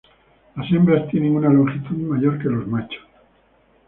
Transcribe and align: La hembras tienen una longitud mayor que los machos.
La 0.55 0.65
hembras 0.65 1.07
tienen 1.11 1.35
una 1.35 1.47
longitud 1.53 1.95
mayor 1.95 2.39
que 2.39 2.49
los 2.49 2.65
machos. 2.67 3.03